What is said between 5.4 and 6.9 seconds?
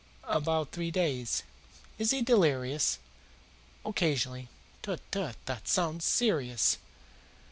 This sounds serious.